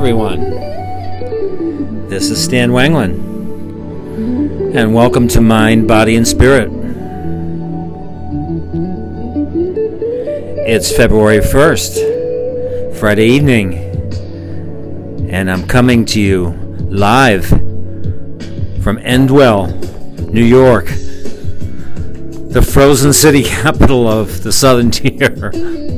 [0.00, 0.48] everyone.
[2.08, 3.18] This is Stan Wanglund,
[4.74, 6.70] and welcome to Mind, Body, and Spirit.
[10.66, 13.74] It's February 1st, Friday evening,
[15.30, 16.52] and I'm coming to you
[16.88, 19.68] live from Endwell,
[20.32, 25.89] New York, the frozen city capital of the southern tier.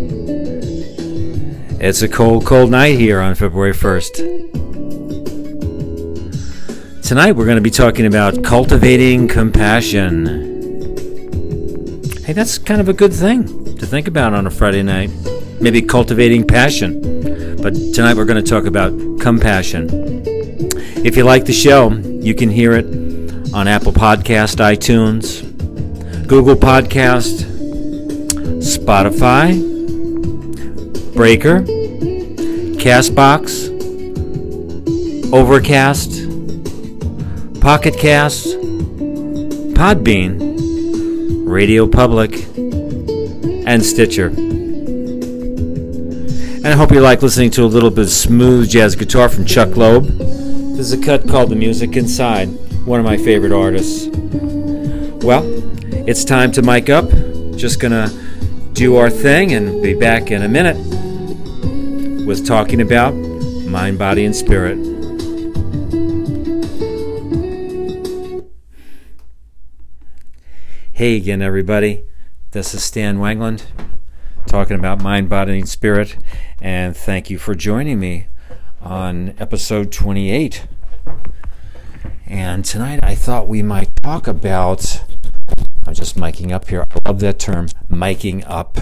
[1.84, 4.52] It's a cold, cold night here on February 1st.
[7.02, 10.26] Tonight we're going to be talking about cultivating compassion.
[12.24, 15.10] Hey, that's kind of a good thing to think about on a Friday night.
[15.60, 17.00] Maybe cultivating passion.
[17.60, 19.88] But tonight we're going to talk about compassion.
[21.04, 22.86] If you like the show, you can hear it
[23.52, 25.42] on Apple Podcast, iTunes,
[26.28, 27.42] Google Podcast,
[28.60, 29.71] Spotify,
[31.14, 31.60] Breaker,
[32.80, 33.68] Castbox,
[35.30, 36.10] Overcast,
[37.60, 38.46] Pocket Cast,
[39.76, 40.38] Podbean,
[41.46, 44.28] Radio Public, and Stitcher.
[46.58, 49.44] And I hope you like listening to a little bit of smooth jazz guitar from
[49.44, 50.06] Chuck Loeb.
[50.06, 52.46] This is a cut called The Music Inside,
[52.86, 54.08] one of my favorite artists.
[55.22, 55.44] Well,
[56.08, 57.10] it's time to mic up.
[57.54, 58.08] Just gonna
[58.72, 60.91] do our thing and be back in a minute
[62.26, 63.12] with talking about
[63.66, 64.76] mind, body, and spirit.
[70.92, 72.04] Hey again, everybody.
[72.52, 73.64] This is Stan Wangland
[74.46, 76.16] talking about mind, body, and spirit,
[76.60, 78.28] and thank you for joining me
[78.80, 80.68] on episode 28.
[82.26, 85.02] And tonight I thought we might talk about.
[85.84, 86.86] I'm just miking up here.
[86.88, 88.74] I love that term, miking up.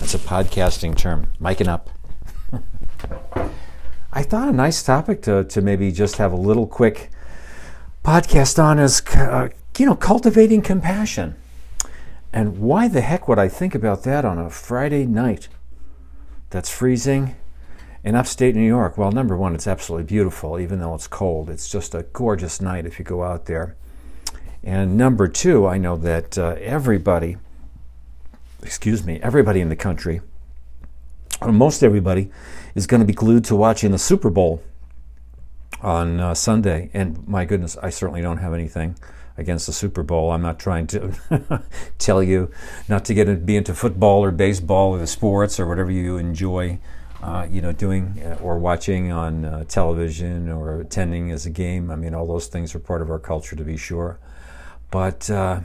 [0.00, 1.95] That's a podcasting term, miking up.
[4.12, 7.10] I thought a nice topic to, to maybe just have a little quick
[8.02, 11.34] podcast on is, uh, you know, cultivating compassion.
[12.32, 15.48] And why the heck would I think about that on a Friday night
[16.50, 17.34] that's freezing
[18.04, 18.96] in upstate New York?
[18.96, 21.50] Well, number one, it's absolutely beautiful, even though it's cold.
[21.50, 23.76] It's just a gorgeous night if you go out there.
[24.62, 27.36] And number two, I know that uh, everybody,
[28.62, 30.20] excuse me, everybody in the country,
[31.42, 32.30] most everybody,
[32.74, 34.62] is going to be glued to watching the Super Bowl
[35.82, 36.90] on uh, Sunday.
[36.94, 38.96] And my goodness, I certainly don't have anything
[39.36, 40.30] against the Super Bowl.
[40.30, 41.62] I'm not trying to
[41.98, 42.50] tell you
[42.88, 46.78] not to get be into football or baseball or the sports or whatever you enjoy,
[47.22, 51.90] uh, you know, doing uh, or watching on uh, television or attending as a game.
[51.90, 54.18] I mean, all those things are part of our culture, to be sure.
[54.90, 55.60] But uh,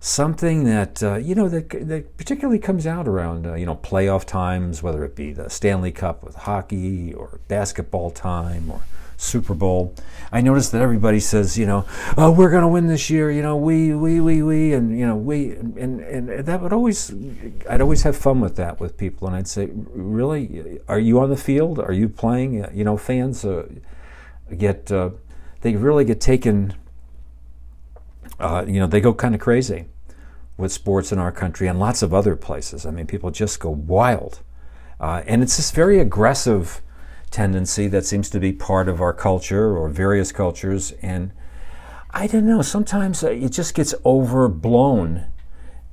[0.00, 4.24] something that uh, you know that, that, particularly comes out around uh, you know playoff
[4.24, 8.82] times, whether it be the Stanley Cup with hockey or basketball time or
[9.16, 9.94] Super Bowl.
[10.30, 11.84] I notice that everybody says, you know,
[12.16, 13.30] oh, we're going to win this year.
[13.30, 17.12] You know, we, we, we, we, and you know, we, and and that would always,
[17.68, 21.30] I'd always have fun with that with people, and I'd say, really, are you on
[21.30, 21.80] the field?
[21.80, 22.64] Are you playing?
[22.72, 23.66] You know, fans uh,
[24.56, 25.10] get uh,
[25.62, 26.74] they really get taken
[28.38, 29.86] uh, you know, they go kind of crazy
[30.56, 32.84] with sports in our country and lots of other places.
[32.84, 34.40] I mean, people just go wild.
[35.00, 36.82] Uh, and it's this very aggressive
[37.30, 40.92] tendency that seems to be part of our culture or various cultures.
[41.02, 41.32] And
[42.10, 45.26] I don't know, sometimes uh, it just gets overblown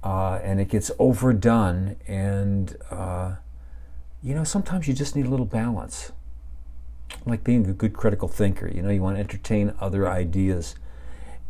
[0.04, 1.98] uh, and it gets overdone.
[2.08, 3.36] And, uh,
[4.24, 6.12] you know, sometimes you just need a little balance.
[7.26, 10.76] Like being a good critical thinker, you know, you want to entertain other ideas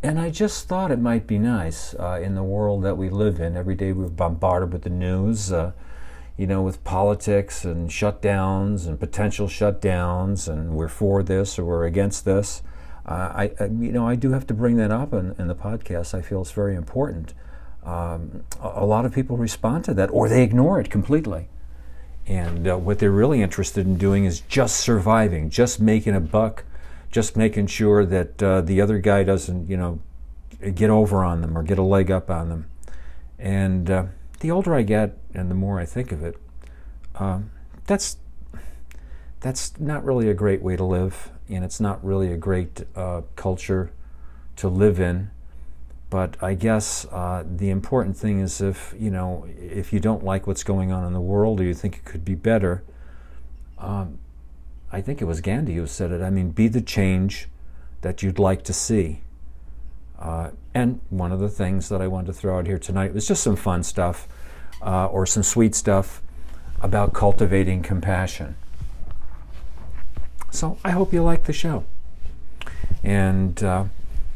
[0.05, 3.39] and I just thought it might be nice uh, in the world that we live
[3.39, 3.57] in.
[3.57, 5.71] Every day we're bombarded with the news, uh,
[6.37, 11.85] you know, with politics and shutdowns and potential shutdowns, and we're for this or we're
[11.85, 12.61] against this.
[13.07, 15.55] Uh, I, I, you know, I do have to bring that up in, in the
[15.55, 16.13] podcast.
[16.13, 17.33] I feel it's very important.
[17.83, 21.47] Um, a, a, lot of people respond to that, or they ignore it completely.
[22.27, 26.63] And uh, what they're really interested in doing is just surviving, just making a buck
[27.15, 30.01] just making sure that uh, the other guy doesn't, you know,
[30.73, 32.69] get over on them or get a leg up on them.
[33.39, 34.05] And uh,
[34.41, 36.35] the older I get, and the more I think of it,
[37.15, 37.51] um,
[37.87, 38.17] that's
[39.39, 43.21] that's not really a great way to live, and it's not really a great uh,
[43.37, 43.93] culture
[44.57, 45.31] to live in.
[46.09, 50.47] But I guess uh, the important thing is if you know if you don't like
[50.47, 52.83] what's going on in the world or you think it could be better,
[53.77, 54.19] um,
[54.91, 56.21] I think it was Gandhi who said it.
[56.21, 57.47] I mean, be the change
[58.01, 59.21] that you'd like to see.
[60.19, 63.27] Uh, and one of the things that I wanted to throw out here tonight was
[63.27, 64.27] just some fun stuff
[64.81, 66.21] uh, or some sweet stuff
[66.81, 68.55] about cultivating compassion.
[70.51, 71.83] So I hope you like the show.
[73.03, 73.85] And uh,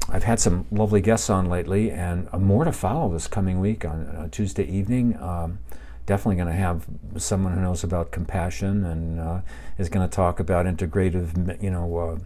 [0.10, 3.86] I've had some lovely guests on lately, and uh, more to follow this coming week
[3.86, 5.18] on uh, Tuesday evening.
[5.22, 5.60] Um,
[6.10, 9.42] definitely going to have someone who knows about compassion and uh,
[9.78, 12.18] is going to talk about integrative, you know, uh,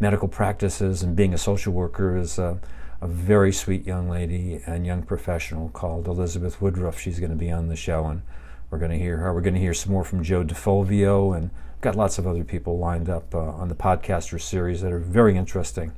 [0.00, 2.16] medical practices and being a social worker.
[2.16, 2.58] Is a
[3.02, 6.98] very sweet young lady and young professional called Elizabeth Woodruff.
[7.00, 8.22] She's going to be on the show, and
[8.68, 9.32] we're going to hear her.
[9.32, 11.50] We're going to hear some more from Joe DeFolvio, and
[11.80, 15.36] got lots of other people lined up uh, on the podcaster series that are very
[15.36, 15.92] interesting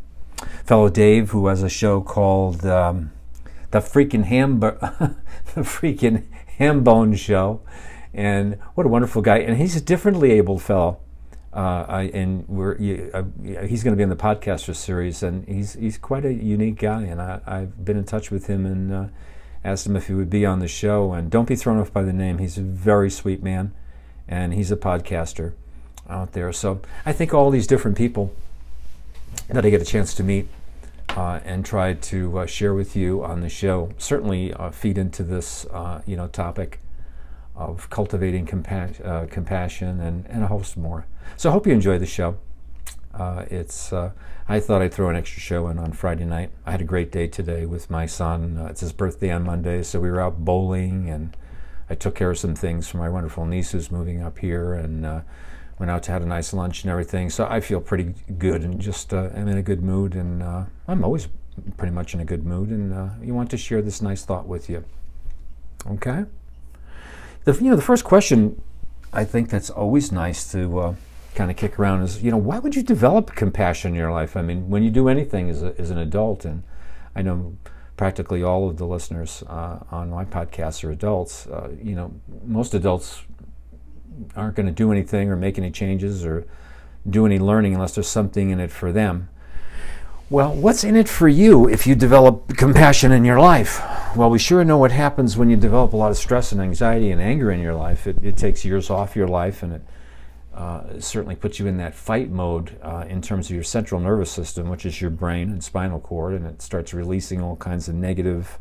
[0.64, 3.12] fellow Dave, who has a show called um,
[3.70, 5.17] the freaking hamburger,
[5.55, 6.25] the freaking
[6.62, 7.61] ham bone show,
[8.14, 9.38] and what a wonderful guy!
[9.38, 10.99] And he's a differently abled fellow.
[11.53, 13.25] Uh, I, and we're you, uh,
[13.67, 17.03] he's going to be in the podcaster series, and he's he's quite a unique guy.
[17.03, 19.06] And I, have been in touch with him and uh,
[19.64, 21.12] asked him if he would be on the show.
[21.12, 23.75] And don't be thrown off by the name; he's a very sweet man,
[24.29, 25.53] and he's a podcaster
[26.09, 26.53] out there.
[26.53, 28.32] So I think all these different people
[29.49, 30.49] that I get a chance to meet
[31.10, 33.90] uh, and try to uh, share with you on the show.
[33.99, 36.81] Certainly uh, feed into this, uh, you know, topic
[37.54, 41.06] of cultivating compa- uh, compassion and, and a host more.
[41.37, 42.38] So I hope you enjoy the show.
[43.14, 46.50] Uh, it's I thought I'd throw an extra show in on Friday night.
[46.64, 48.58] I had a great day today with my son.
[48.70, 51.37] it's his birthday on Monday, so we were out bowling and
[51.90, 55.22] I took care of some things for my wonderful niece who's moving up here and
[55.79, 57.31] went out to had a nice lunch and everything.
[57.31, 60.15] So I feel pretty good and just uh, am in a good mood.
[60.15, 61.29] And uh, I'm always
[61.77, 62.71] pretty much in a good mood.
[62.71, 64.85] And uh, you want to share this nice thought with you.
[65.91, 66.25] Okay.
[67.45, 68.61] The you know the first question
[69.13, 70.95] I think that's always nice to uh,
[71.35, 74.37] kind of kick around is you know why would you develop compassion in your life?
[74.37, 76.63] I mean when you do anything as, a, as an adult and
[77.17, 77.57] I know
[77.97, 81.47] practically all of the listeners uh, on my podcast are adults.
[81.47, 82.13] Uh, you know,
[82.45, 83.23] most adults
[84.37, 86.47] aren't going to do anything or make any changes or
[87.09, 89.29] do any learning unless there's something in it for them.
[90.31, 93.82] Well, what's in it for you if you develop compassion in your life?
[94.17, 97.11] Well, we sure know what happens when you develop a lot of stress and anxiety
[97.11, 98.06] and anger in your life.
[98.06, 99.82] It, it takes years off your life and it
[100.55, 104.31] uh, certainly puts you in that fight mode uh, in terms of your central nervous
[104.31, 107.94] system, which is your brain and spinal cord, and it starts releasing all kinds of
[107.94, 108.59] negative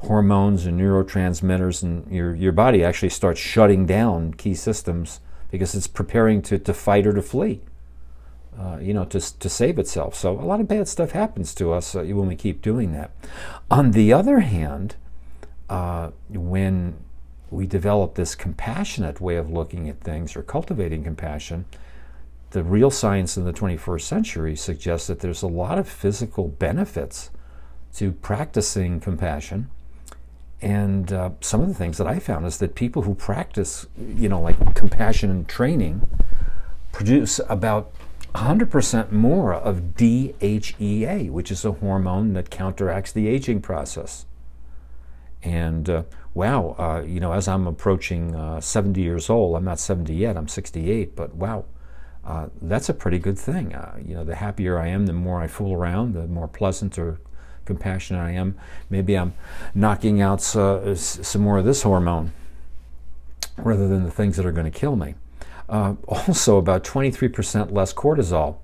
[0.00, 5.20] hormones and neurotransmitters, and your, your body actually starts shutting down key systems
[5.50, 7.60] because it's preparing to, to fight or to flee,
[8.58, 10.14] uh, you know, to, to save itself.
[10.14, 13.10] So a lot of bad stuff happens to us uh, when we keep doing that.
[13.70, 14.96] On the other hand,
[15.68, 16.96] uh, when
[17.50, 21.66] we develop this compassionate way of looking at things or cultivating compassion,
[22.52, 27.30] the real science in the 21st century suggests that there's a lot of physical benefits
[27.94, 29.68] to practicing compassion
[30.62, 34.28] and uh, some of the things that I found is that people who practice, you
[34.28, 36.06] know, like compassion and training,
[36.92, 37.92] produce about
[38.34, 44.26] 100% more of DHEA, which is a hormone that counteracts the aging process.
[45.42, 46.02] And uh,
[46.34, 50.36] wow, uh, you know, as I'm approaching uh, 70 years old, I'm not 70 yet,
[50.36, 51.64] I'm 68, but wow,
[52.24, 53.74] uh, that's a pretty good thing.
[53.74, 56.98] Uh, you know, the happier I am, the more I fool around, the more pleasant
[56.98, 57.20] or
[57.70, 58.56] compassionate I am,
[58.90, 59.32] maybe I'm
[59.76, 62.32] knocking out uh, some more of this hormone
[63.56, 65.14] rather than the things that are going to kill me.
[65.68, 68.56] Uh, also, about 23% less cortisol,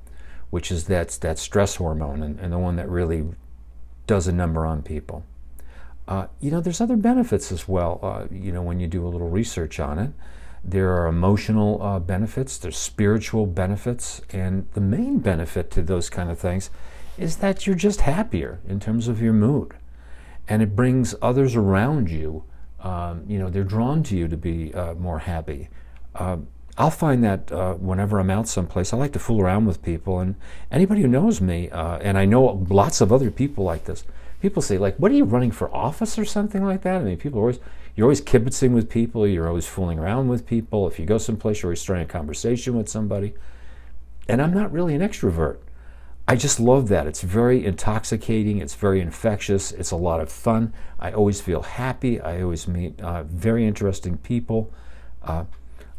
[0.50, 3.24] which is that, that stress hormone and, and the one that really
[4.08, 5.24] does a number on people.
[6.08, 9.08] Uh, you know, there's other benefits as well, uh, you know, when you do a
[9.08, 10.10] little research on it.
[10.64, 16.28] There are emotional uh, benefits, there's spiritual benefits, and the main benefit to those kind
[16.28, 16.70] of things
[17.18, 19.74] is that you're just happier in terms of your mood.
[20.48, 22.44] And it brings others around you,
[22.80, 25.68] um, you know, they're drawn to you to be uh, more happy.
[26.14, 26.38] Uh,
[26.78, 30.20] I'll find that uh, whenever I'm out someplace, I like to fool around with people.
[30.20, 30.36] And
[30.70, 34.04] anybody who knows me, uh, and I know lots of other people like this,
[34.42, 37.00] people say, like, what are you running for office or something like that?
[37.00, 37.60] I mean, people are always,
[37.94, 40.86] you're always kibitzing with people, you're always fooling around with people.
[40.86, 43.34] If you go someplace, you're always starting a conversation with somebody.
[44.28, 45.58] And I'm not really an extrovert.
[46.28, 47.06] I just love that.
[47.06, 48.58] It's very intoxicating.
[48.58, 49.70] It's very infectious.
[49.70, 50.72] It's a lot of fun.
[50.98, 52.20] I always feel happy.
[52.20, 54.72] I always meet uh, very interesting people.
[55.22, 55.44] Uh,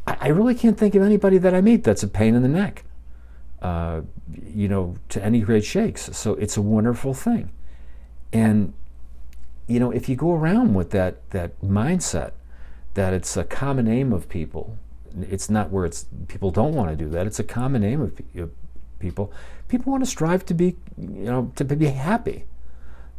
[0.05, 2.50] I, I, really can't think of anybody that I meet that's a pain in the
[2.50, 2.84] neck,
[3.62, 4.01] uh,
[4.53, 6.10] you know, to any great shakes.
[6.17, 7.51] So it's a wonderful thing.
[8.34, 8.74] And,
[9.65, 12.31] you know, if you go around with that, that mindset
[12.96, 14.77] that it's a common aim of people,
[15.22, 17.27] it's not where it's people don't want to do that.
[17.27, 18.50] It's a common aim of people
[18.99, 19.31] people
[19.67, 22.45] People want to strive to be, you know, to be happy,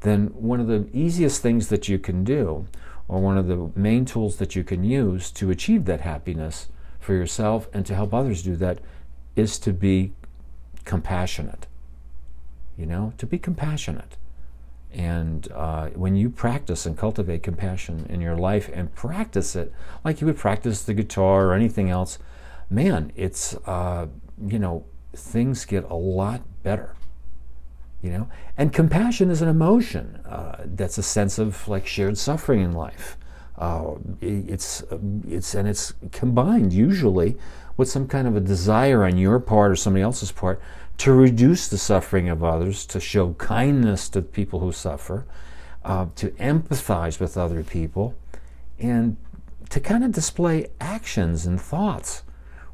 [0.01, 2.67] then one of the easiest things that you can do,
[3.07, 6.69] or one of the main tools that you can use to achieve that happiness
[6.99, 8.79] for yourself and to help others do that,
[9.37, 10.13] is to be
[10.87, 11.67] compassionate.
[12.79, 14.17] You know, to be compassionate.
[14.91, 19.71] And uh, when you practice and cultivate compassion in your life and practice it
[20.03, 22.19] like you would practice the guitar or anything else,
[22.71, 24.07] man, it's, uh,
[24.47, 26.95] you know, things get a lot better.
[28.03, 30.21] You know, and compassion is an emotion.
[30.25, 33.17] Uh, that's a sense of like shared suffering in life.
[33.57, 34.85] Uh, it's
[35.29, 37.37] it's and it's combined usually
[37.77, 40.61] with some kind of a desire on your part or somebody else's part
[40.99, 45.25] to reduce the suffering of others, to show kindness to people who suffer,
[45.85, 48.15] uh, to empathize with other people,
[48.79, 49.17] and
[49.71, 52.23] to kind of display actions and thoughts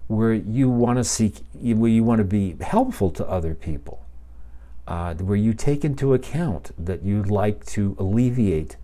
[0.07, 4.05] where you want to seek, where you want to be helpful to other people,
[4.87, 8.77] uh, where you take into account that you'd like to alleviate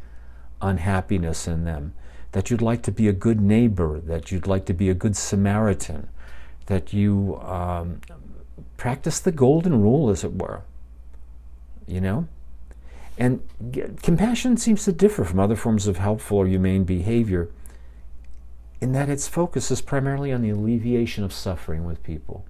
[0.63, 1.95] unhappiness in them,
[2.33, 5.17] that you'd like to be a good neighbor, that you'd like to be a good
[5.17, 6.09] Samaritan,
[6.67, 8.01] that you um,
[8.77, 10.63] practice the golden rule, as it were.
[11.87, 12.29] You know?
[13.19, 13.43] And
[14.03, 17.51] compassion seems to differ from other forms of helpful or humane behavior
[18.81, 22.47] in that its focus is primarily on the alleviation of suffering with people.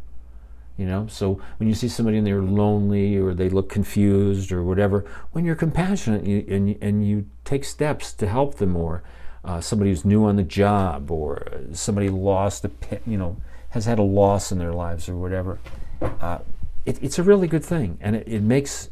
[0.77, 4.63] You know, so when you see somebody and they're lonely or they look confused or
[4.63, 9.03] whatever, when you're compassionate and you, and, and you take steps to help them, or
[9.45, 12.71] uh, somebody who's new on the job, or somebody lost a,
[13.07, 13.37] you know,
[13.71, 15.59] has had a loss in their lives or whatever,
[16.01, 16.39] uh,
[16.87, 18.89] it, it's a really good thing, and it, it, makes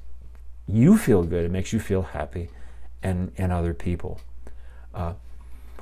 [0.66, 1.44] you feel good.
[1.44, 2.50] It makes you feel happy,
[3.02, 4.20] and and other people.
[4.92, 5.14] Uh,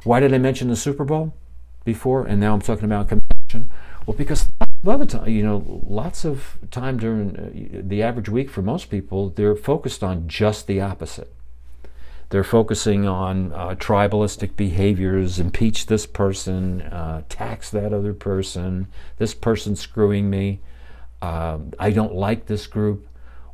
[0.04, 1.34] why did I mention the Super Bowl
[1.86, 3.70] before, and now I'm talking about compassion?
[4.04, 4.48] Well, because
[4.86, 9.30] other time, you know, lots of time during uh, the average week for most people,
[9.30, 11.32] they're focused on just the opposite.
[12.28, 19.32] They're focusing on uh, tribalistic behaviors, impeach this person, uh, tax that other person, this
[19.32, 20.60] person screwing me,
[21.22, 23.08] uh, I don't like this group.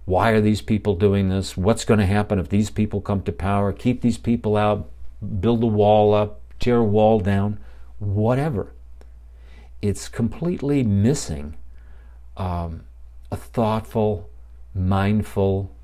[0.05, 1.57] Why are these people doing this?
[1.57, 3.73] What's going to happen if these people come to power?
[3.73, 4.91] Keep these people out,
[5.41, 7.59] build a wall up, tear a wall down,
[8.03, 8.75] whatever.
[9.81, 11.57] It's completely missing
[12.37, 12.85] um,
[13.31, 14.31] a thoughtful,
[14.75, 15.75] mindful,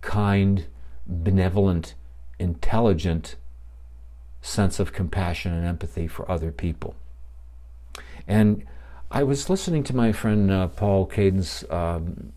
[0.00, 0.66] kind,
[1.06, 1.94] benevolent
[2.38, 3.36] intelligent
[4.40, 6.96] sense of compassion and empathy for other people.
[8.26, 8.64] And
[9.10, 12.32] I was listening to my friend uh, Paul Caden's um,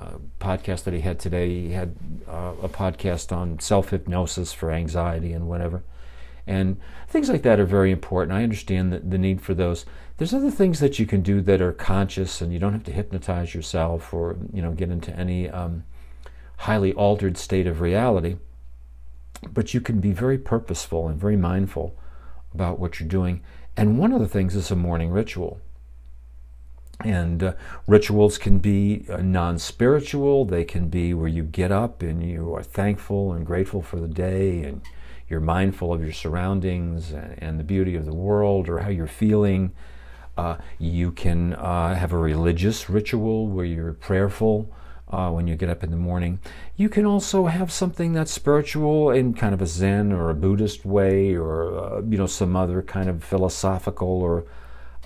[0.00, 1.48] uh, podcast that he had today.
[1.48, 1.96] He had
[2.28, 5.82] uh, a podcast on self hypnosis for anxiety and whatever.
[6.46, 8.36] And things like that are very important.
[8.36, 9.84] I understand the, the need for those.
[10.16, 12.92] There's other things that you can do that are conscious, and you don't have to
[12.92, 15.84] hypnotize yourself or you know get into any um,
[16.58, 18.36] highly altered state of reality
[19.52, 21.96] but you can be very purposeful and very mindful
[22.54, 23.42] about what you're doing.
[23.76, 25.60] And one of the things is a morning ritual.
[27.00, 27.52] And uh,
[27.86, 32.54] rituals can be uh, non spiritual, they can be where you get up and you
[32.54, 34.80] are thankful and grateful for the day and
[35.28, 39.72] you're mindful of your surroundings and, the beauty of the world or how you're feeling.
[40.36, 44.70] Uh, you can uh, have a religious ritual where you're prayerful
[45.10, 46.38] uh, when you get up in the morning.
[46.76, 50.84] You can also have something that's spiritual in kind of a Zen or a Buddhist
[50.84, 54.44] way, or uh, you know some other kind of philosophical or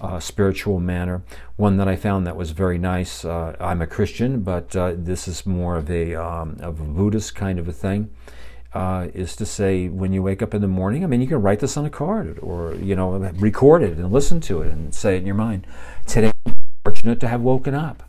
[0.00, 1.22] uh, spiritual manner.
[1.56, 3.24] One that I found that was very nice.
[3.24, 7.58] Uh, I'm a Christian, but this is more of a um, of a Buddhist kind
[7.58, 8.10] of a thing.
[8.72, 11.02] Uh, is to say when you wake up in the morning.
[11.02, 14.12] I mean, you can write this on a card or you know record it and
[14.12, 15.66] listen to it and say it in your mind.
[16.06, 18.04] Today, I'm fortunate to have woken up.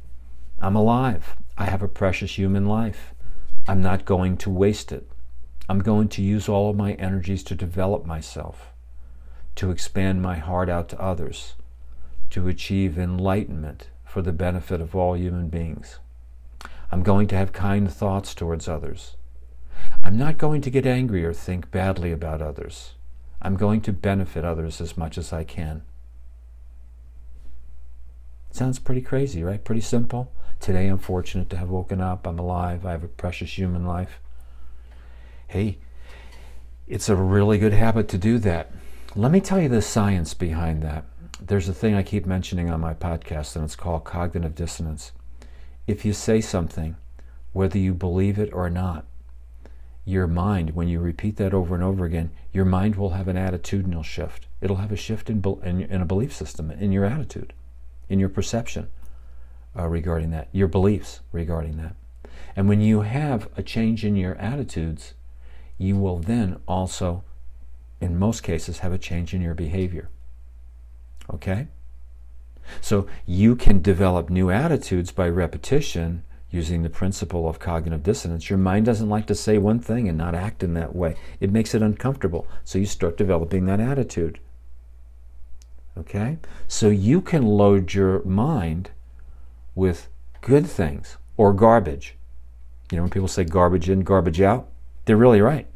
[0.60, 1.36] I'm alive.
[1.58, 3.15] I have a precious human life.
[3.68, 5.10] I'm not going to waste it.
[5.68, 8.72] I'm going to use all of my energies to develop myself,
[9.56, 11.56] to expand my heart out to others,
[12.32, 16.00] to achieve enlightenment for the benefit of all human beings.
[16.91, 19.15] I'm going to have kind thoughts towards others.
[20.03, 22.96] I'm not going to get angry or think badly about others.
[23.41, 25.84] I'm going to benefit others as much as I can.
[28.51, 29.63] Sounds pretty crazy, right?
[29.63, 30.31] Pretty simple.
[30.60, 32.27] Today I'm fortunate to have woken up.
[32.27, 32.86] I'm alive.
[32.86, 34.20] I have a precious human life.
[35.48, 35.77] Hey,
[36.88, 38.72] it's a really good habit to do that.
[39.15, 41.05] Let me tell you the science behind that.
[41.39, 45.12] There's a thing I keep mentioning on my podcast, and it's called cognitive dissonance.
[45.88, 46.96] If you say something,
[47.53, 49.05] whether you believe it or not,
[50.05, 53.38] your mind, when you repeat that over and over again, your mind will have an
[53.38, 54.48] attitudinal shift.
[54.60, 57.53] It'll have a shift in, in, in a belief system, in your attitude
[58.12, 58.89] in your perception
[59.79, 61.96] uh, regarding that, your beliefs regarding that.
[62.58, 65.13] And when you have a change in your attitudes,
[65.77, 67.24] you will then also,
[68.01, 70.10] in most cases, have a change in your behavior.
[71.34, 71.70] Okay?
[72.81, 78.50] So you can develop new attitudes by repetition using the principle of cognitive dissonance.
[78.50, 81.15] Your mind doesn't like to say one thing and not act in that way.
[81.39, 82.46] It makes it uncomfortable.
[82.65, 84.39] So you start developing that attitude.
[85.98, 86.38] Okay?
[86.67, 88.91] So you can load your mind
[89.75, 90.10] with
[90.41, 92.15] good things or garbage.
[92.91, 94.67] You know, when people say garbage in, garbage out,
[95.05, 95.67] they're really right.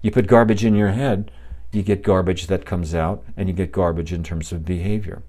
[0.00, 1.30] You put garbage in your head,
[1.70, 5.22] you get garbage that comes out, and you get garbage in terms of behavior.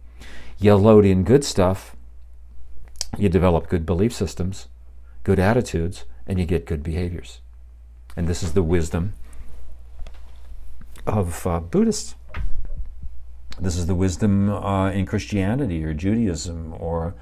[0.58, 1.96] You load in good stuff,
[3.18, 4.68] you develop good belief systems,
[5.24, 7.42] good attitudes, and you get good behaviors.
[8.16, 9.14] And this is the wisdom
[11.06, 12.16] of uh, Buddhists.
[13.60, 17.16] This is the wisdom uh, in Christianity or Judaism or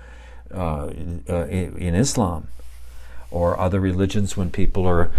[0.54, 0.92] uh,
[1.30, 2.48] uh in Islam
[3.32, 5.10] or other religions when people are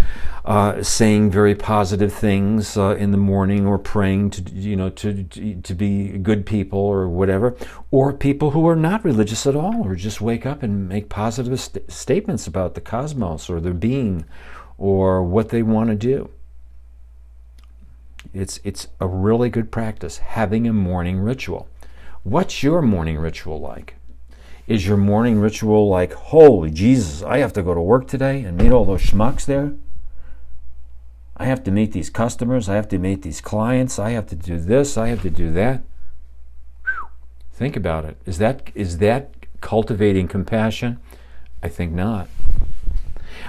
[0.45, 5.25] uh, saying very positive things uh, in the morning or praying to you know to
[5.25, 7.57] to be good people or whatever
[7.91, 11.59] or people who are not religious at all or just wake up and make positive
[11.59, 14.25] st- statements about the cosmos or their being
[14.79, 16.29] or what they want to do.
[18.35, 21.69] It's it's a really good practice having a morning ritual.
[22.25, 23.97] What's your morning ritual like
[24.67, 28.57] is your morning ritual like, holy Jesus, I have to go to work today and
[28.57, 29.75] meet all those schmucks there?
[31.37, 32.69] I have to meet these customers.
[32.69, 33.99] I have to meet these clients.
[33.99, 34.97] I have to do this.
[34.97, 35.83] I have to do that.
[37.53, 38.17] Think about it.
[38.27, 41.01] Is that is that cultivating compassion?
[41.63, 42.29] I think not.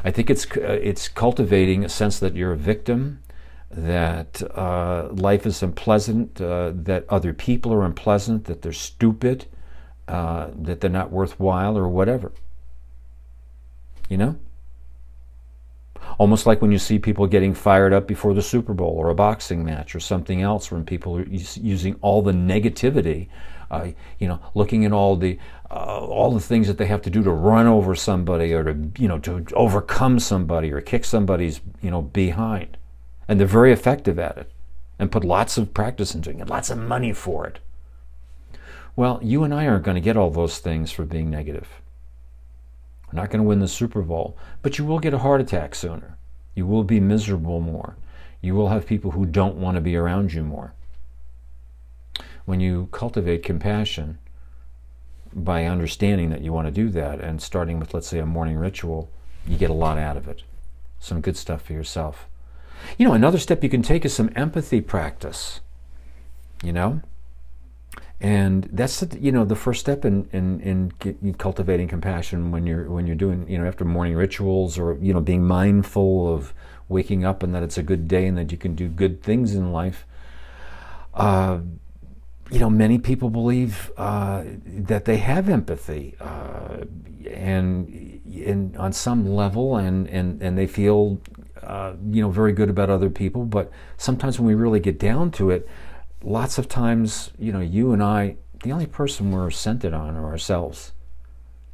[0.04, 3.22] I think it's uh, it's cultivating a sense that you're a victim,
[3.70, 9.46] that uh, life is unpleasant, uh, that other people are unpleasant, that they're stupid,
[10.08, 12.32] uh, that they're not worthwhile or whatever.
[14.10, 14.36] You know?
[16.18, 19.16] Almost like when you see people getting fired up before the Super Bowl or a
[19.16, 23.30] boxing match or something else, when people are using all the negativity,
[23.72, 23.88] uh,
[24.20, 25.40] you know, looking at all the
[25.72, 28.92] uh, all the things that they have to do to run over somebody or to
[29.00, 32.78] you know to overcome somebody or kick somebody's you know behind,
[33.28, 34.52] and they're very effective at it,
[35.00, 37.60] and put lots of practice into it, and lots of money for it.
[38.96, 41.68] Well, you and I aren't going to get all those things for being negative.
[43.08, 45.74] We're not going to win the Super Bowl, but you will get a heart attack
[45.74, 46.18] sooner.
[46.56, 47.96] You will be miserable more.
[48.42, 50.74] You will have people who don't want to be around you more.
[52.46, 54.20] When you cultivate compassion
[55.34, 58.58] by understanding that you want to do that and starting with, let's say, a morning
[58.58, 59.10] ritual,
[59.48, 60.44] you get a lot out of it.
[61.00, 62.28] Some good stuff for yourself.
[62.98, 65.62] You know, another step you can take is some empathy practice.
[66.62, 67.02] You know?
[68.24, 72.90] And that's the, you know the first step in, in, in cultivating compassion when you're
[72.90, 76.54] when you're doing you know after morning rituals or you know being mindful of
[76.88, 79.54] waking up and that it's a good day and that you can do good things
[79.54, 80.06] in life.
[81.14, 81.60] Uh,
[82.50, 86.84] you know, many people believe uh, that they have empathy, uh,
[87.30, 91.20] and, and on some level, and and and they feel,
[91.64, 93.46] uh, you know, very good about other people.
[93.46, 95.68] But sometimes when we really get down to it,
[96.24, 100.26] lots of times, you know, you and I, the only person we're centered on are
[100.26, 100.94] ourselves.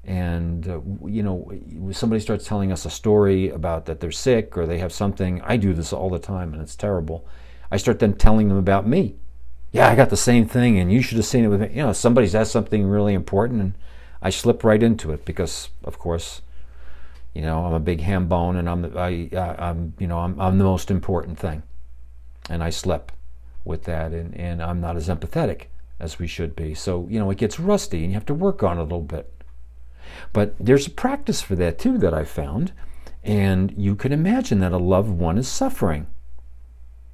[0.03, 1.51] And, uh, you know,
[1.91, 5.41] somebody starts telling us a story about that they're sick or they have something.
[5.41, 7.27] I do this all the time and it's terrible.
[7.69, 9.17] I start then telling them about me.
[9.71, 11.69] Yeah, I got the same thing and you should have seen it with me.
[11.69, 13.73] You know, somebody says something really important and
[14.21, 16.41] I slip right into it because, of course,
[17.35, 20.57] you know, I'm a big ham bone and I'm, I, I'm, you know, I'm, I'm
[20.57, 21.61] the most important thing.
[22.49, 23.11] And I slip
[23.63, 25.65] with that, and, and I'm not as empathetic
[25.99, 26.73] as we should be.
[26.73, 29.01] So, you know, it gets rusty and you have to work on it a little
[29.01, 29.31] bit.
[30.33, 32.71] But there's a practice for that too that I found,
[33.23, 36.07] and you can imagine that a loved one is suffering.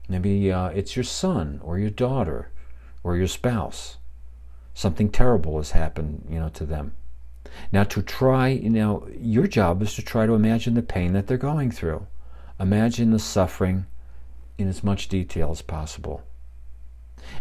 [0.07, 2.51] Maybe uh, it's your son or your daughter
[3.03, 3.97] or your spouse.
[4.73, 6.93] Something terrible has happened, you know, to them.
[7.71, 11.27] Now, to try, you know, your job is to try to imagine the pain that
[11.27, 12.05] they're going through.
[12.59, 13.85] Imagine the suffering
[14.57, 16.23] in as much detail as possible.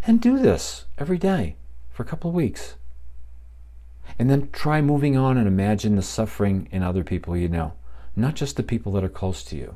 [0.05, 1.55] And do this every day
[1.91, 2.75] for a couple of weeks.
[4.19, 7.73] And then try moving on and imagine the suffering in other people you know,
[8.15, 9.75] not just the people that are close to you.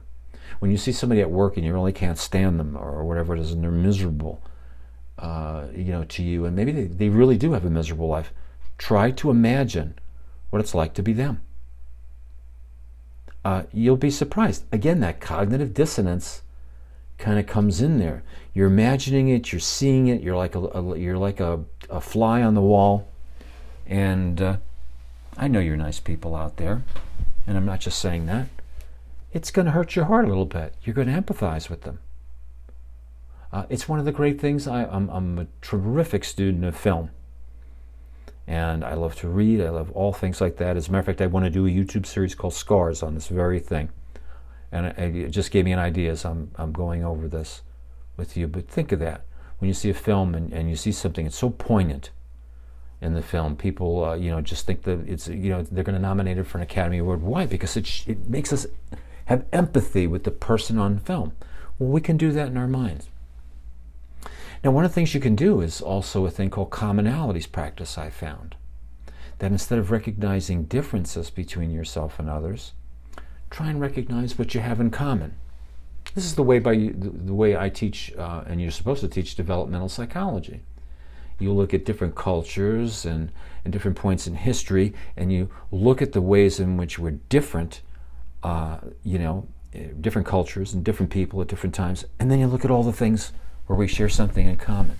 [0.59, 3.39] When you see somebody at work and you really can't stand them or whatever it
[3.39, 4.41] is, and they're miserable,
[5.17, 8.33] uh, you know, to you, and maybe they, they really do have a miserable life,
[8.77, 9.95] try to imagine
[10.49, 11.41] what it's like to be them.
[13.45, 14.65] Uh, you'll be surprised.
[14.71, 16.41] Again, that cognitive dissonance
[17.19, 18.23] kind of comes in there.
[18.53, 22.41] You're imagining it, you're seeing it, you're like a, a you're like a, a fly
[22.41, 23.07] on the wall.
[23.85, 24.57] And uh,
[25.37, 26.83] I know you're nice people out there,
[27.45, 28.47] and I'm not just saying that.
[29.31, 30.73] It's going to hurt your heart a little bit.
[30.83, 31.99] You're going to empathize with them.
[33.51, 34.67] Uh, it's one of the great things.
[34.67, 37.11] I, I'm, I'm a terrific student of film.
[38.47, 39.61] And I love to read.
[39.61, 40.77] I love all things like that.
[40.77, 43.13] As a matter of fact, I want to do a YouTube series called Scars on
[43.13, 43.89] this very thing.
[44.71, 47.63] And it just gave me an idea as I'm, I'm going over this
[48.17, 48.47] with you.
[48.47, 49.25] But think of that.
[49.57, 52.11] When you see a film and, and you see something, it's so poignant
[53.01, 53.55] in the film.
[53.55, 56.45] People, uh, you know, just think that it's, you know, they're going to nominate it
[56.45, 57.21] for an Academy Award.
[57.21, 57.45] Why?
[57.45, 58.67] Because it, it makes us
[59.25, 61.33] have empathy with the person on film.
[61.77, 63.09] Well, we can do that in our minds.
[64.63, 67.97] Now, one of the things you can do is also a thing called commonalities practice,
[67.97, 68.55] I found.
[69.37, 72.73] That instead of recognizing differences between yourself and others,
[73.49, 75.35] try and recognize what you have in common.
[76.15, 79.35] This is the way by the way I teach, uh, and you're supposed to teach
[79.35, 80.61] developmental psychology
[81.39, 83.31] you look at different cultures and,
[83.63, 87.81] and different points in history, and you look at the ways in which we're different,
[88.43, 92.47] uh, you know, eh, different cultures and different people at different times, and then you
[92.47, 93.31] look at all the things
[93.65, 94.97] where we share something in common.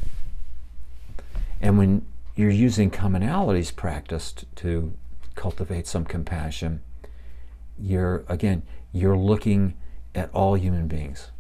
[1.62, 4.94] And when you're using commonalities practiced to
[5.36, 6.82] cultivate some compassion,
[7.80, 9.76] you're, again, you're looking
[10.16, 11.32] at all human beings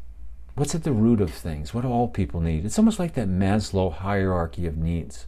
[0.60, 1.73] What's at the root of things?
[1.73, 2.65] What do all people need?
[2.65, 5.25] It's almost like that Maslow hierarchy of needs.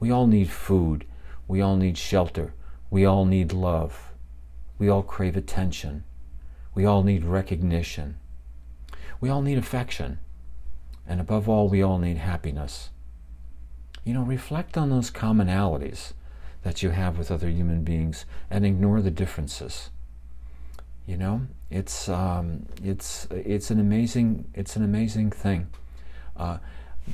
[0.00, 1.04] We all need food.
[1.46, 2.54] We all need shelter.
[2.88, 4.14] We all need love.
[4.78, 6.04] We all crave attention.
[6.74, 8.16] We all need recognition.
[9.20, 10.18] We all need affection.
[11.06, 12.88] And above all, we all need happiness.
[14.02, 16.14] You know, reflect on those commonalities
[16.62, 19.90] that you have with other human beings and ignore the differences.
[21.06, 25.68] You know, it's um, it's it's an amazing it's an amazing thing.
[26.36, 26.58] Uh,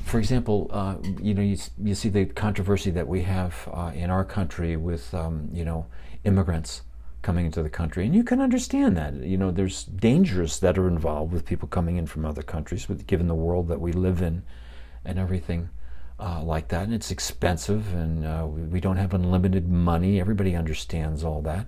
[0.05, 4.09] for example, uh, you know, you, you see the controversy that we have uh, in
[4.09, 5.85] our country with um, you know
[6.23, 6.83] immigrants
[7.21, 9.13] coming into the country, and you can understand that.
[9.15, 13.05] You know, there's dangers that are involved with people coming in from other countries, with
[13.05, 14.43] given the world that we live in,
[15.03, 15.69] and everything.
[16.17, 20.19] Uh, like that, and it's expensive, and uh, we, we don't have unlimited money.
[20.19, 21.65] Everybody understands all that,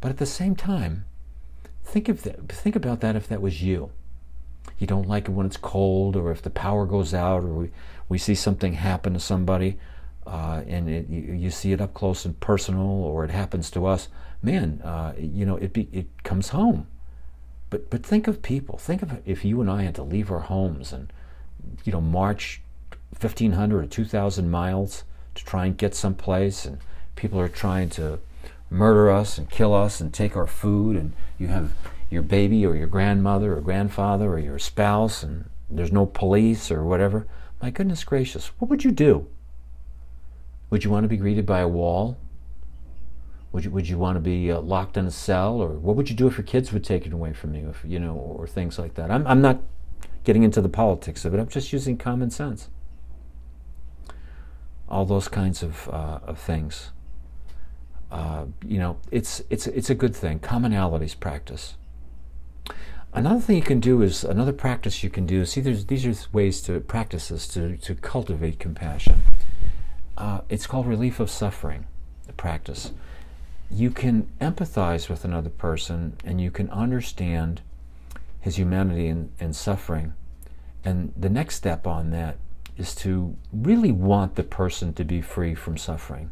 [0.00, 1.04] but at the same time,
[1.86, 2.48] Think of that.
[2.48, 3.90] Think about that if that was you.
[4.78, 7.70] You don't like it when it's cold, or if the power goes out, or we,
[8.08, 9.78] we see something happen to somebody,
[10.26, 13.86] uh, and it, you, you, see it up close and personal, or it happens to
[13.86, 14.08] us.
[14.42, 16.88] Man, uh, you know, it be, it comes home.
[17.70, 18.78] But but think of people.
[18.78, 21.12] Think of if you and I had to leave our homes and
[21.84, 22.60] you know march
[23.20, 25.04] 1,500 or 2,000 miles
[25.36, 26.78] to try and get someplace, and
[27.14, 28.18] people are trying to
[28.76, 31.72] murder us and kill us and take our food, and you have
[32.10, 36.84] your baby or your grandmother or grandfather or your spouse, and there's no police or
[36.84, 37.26] whatever,
[37.60, 39.26] my goodness gracious, what would you do?
[40.70, 42.16] Would you want to be greeted by a wall?
[43.52, 45.62] Would you, would you want to be uh, locked in a cell?
[45.62, 47.98] Or what would you do if your kids were taken away from you, if, you
[47.98, 49.10] know, or things like that?
[49.10, 49.60] I'm, I'm not
[50.24, 52.68] getting into the politics of it, I'm just using common sense.
[54.88, 56.90] All those kinds of, uh, of things
[58.10, 60.38] uh, you know, it's, it's, it's a good thing.
[60.38, 61.74] Commonalities practice.
[63.12, 65.44] Another thing you can do is another practice you can do.
[65.44, 69.22] See, there's, these are ways to practices to, to cultivate compassion.
[70.16, 71.86] Uh, it's called relief of suffering,
[72.26, 72.92] the practice.
[73.70, 77.62] You can empathize with another person and you can understand
[78.40, 80.12] his humanity and, and suffering.
[80.84, 82.36] And the next step on that
[82.76, 86.30] is to really want the person to be free from suffering.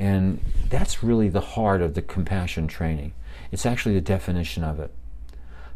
[0.00, 3.12] And that's really the heart of the compassion training.
[3.52, 4.94] It's actually the definition of it.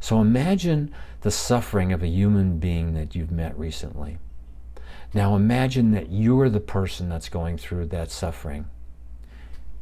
[0.00, 4.16] So imagine the suffering of a human being that you've met recently.
[5.12, 8.64] Now imagine that you're the person that's going through that suffering.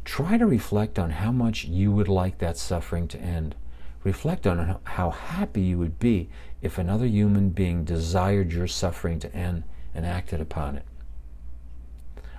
[0.04, 3.54] Try to reflect on how much you would like that suffering to end.
[4.02, 6.28] Reflect on how happy you would be
[6.60, 9.62] if another human being desired your suffering to end
[9.94, 10.86] and acted upon it.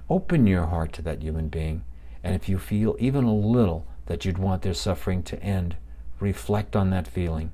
[0.09, 1.85] Open your heart to that human being
[2.23, 5.75] and if you feel even a little that you'd want their suffering to end,
[6.19, 7.51] reflect on that feeling.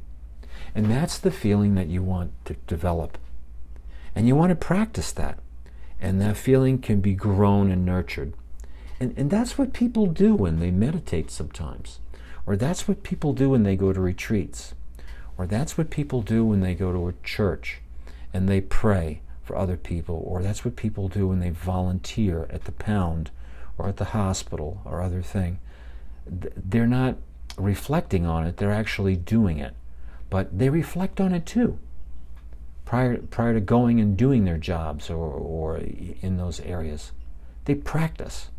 [0.76, 3.18] And that's the feeling that you want to develop.
[4.16, 5.40] And you want to practice that.
[6.00, 8.34] And that feeling can be grown and nurtured.
[9.00, 12.00] And, and that's what people do when they meditate sometimes.
[12.46, 14.74] Or that's what people do when they go to retreats.
[15.38, 17.82] Or that's what people do when they go to a church
[18.34, 20.22] and they pray for other people.
[20.26, 23.32] Or that's what people do when they volunteer at the pound
[23.80, 25.60] or at the hospital or other thing,
[26.28, 27.16] they're not
[27.58, 29.74] reflecting on it, they're actually doing it.
[30.30, 31.80] But they reflect on it too.
[32.86, 37.12] Prior, prior to going and doing their jobs or, or in those areas,
[37.66, 38.50] they practice.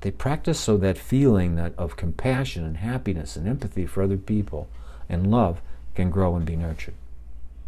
[0.00, 4.68] They practice so that feeling that of compassion and happiness and empathy for other people
[5.08, 5.60] and love
[5.94, 6.94] can grow and be nurtured.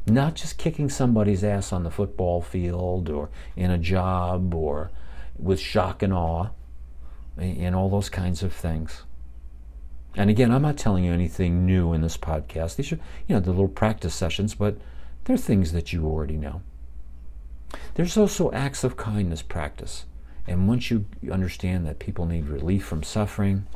[0.07, 4.91] Not just kicking somebody's ass on the football field or in a job or
[5.39, 6.49] with shock and awe
[7.37, 9.03] and all those kinds of things.
[10.15, 12.77] And again, I'm not telling you anything new in this podcast.
[12.77, 14.77] These are, you know, the little practice sessions, but
[15.25, 16.61] they're things that you already know.
[17.95, 20.05] There's also acts of kindness practice.
[20.47, 23.67] And once you understand that people need relief from suffering,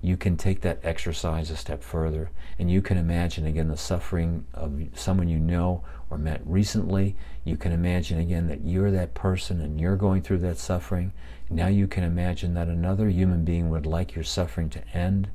[0.00, 4.46] you can take that exercise a step further and you can imagine again the suffering
[4.54, 7.16] of someone you know or met recently.
[7.44, 11.12] You can imagine again that you're that person and you're going through that suffering.
[11.50, 15.28] Now you can imagine that another human being would like your suffering to end,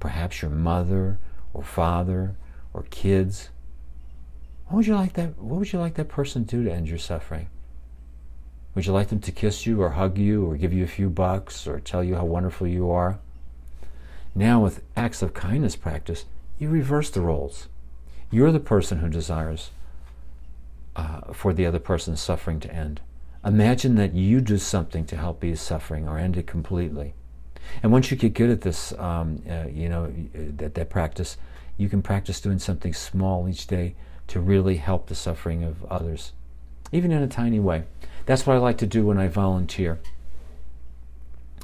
[0.00, 1.18] perhaps your mother
[1.52, 2.36] or father
[2.72, 3.50] or kids.
[4.66, 6.88] What would you like that what would you like that person to do to end
[6.88, 7.48] your suffering?
[8.74, 11.08] Would you like them to kiss you or hug you or give you a few
[11.10, 13.18] bucks or tell you how wonderful you are?
[14.34, 16.26] Now, with acts of kindness practice,
[16.58, 17.68] you reverse the roles.
[18.30, 19.70] You're the person who desires
[20.98, 23.00] uh, for the other person's suffering to end.
[23.44, 27.14] Imagine that you do something to help ease suffering or end it completely.
[27.84, 31.36] And once you get good at this, um, uh, you know, that, that practice,
[31.76, 33.94] you can practice doing something small each day
[34.26, 36.32] to really help the suffering of others,
[36.90, 37.84] even in a tiny way.
[38.26, 40.00] That's what I like to do when I volunteer.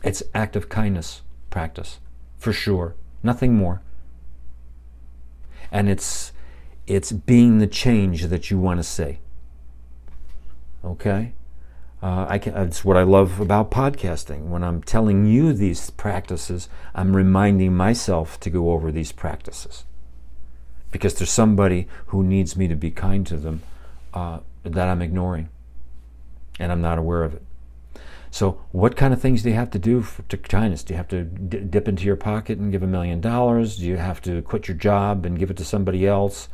[0.04, 1.98] It's act of kindness practice,
[2.38, 2.94] for sure.
[3.22, 3.82] Nothing more.
[5.72, 6.30] And it's
[6.86, 9.18] it's being the change that you want to see.
[10.84, 11.34] Okay?
[12.02, 14.48] Uh, can, it's what I love about podcasting.
[14.48, 19.84] When I'm telling you these practices, I'm reminding myself to go over these practices.
[20.90, 23.62] Because there's somebody who needs me to be kind to them
[24.12, 25.48] uh, that I'm ignoring
[26.60, 27.42] and I'm not aware of it.
[28.30, 30.82] So, what kind of things do you have to do for, to kindness?
[30.82, 33.76] Do you have to d- dip into your pocket and give a million dollars?
[33.76, 36.48] Do you have to quit your job and give it to somebody else?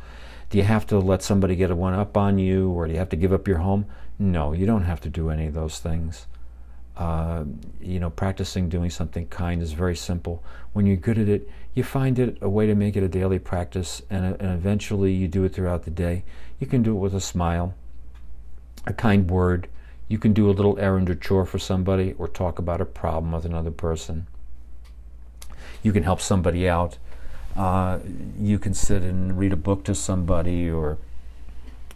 [0.51, 2.99] Do you have to let somebody get a one up on you, or do you
[2.99, 3.85] have to give up your home?
[4.19, 6.27] No, you don't have to do any of those things.
[6.97, 7.45] Uh,
[7.79, 10.43] you know, practicing doing something kind is very simple.
[10.73, 13.39] When you're good at it, you find it a way to make it a daily
[13.39, 16.25] practice, and, and eventually you do it throughout the day.
[16.59, 17.73] You can do it with a smile,
[18.85, 19.69] a kind word,
[20.11, 23.31] you can do a little errand or chore for somebody or talk about a problem
[23.31, 24.27] with another person.
[25.81, 26.97] You can help somebody out.
[27.55, 27.99] Uh,
[28.39, 30.97] you can sit and read a book to somebody or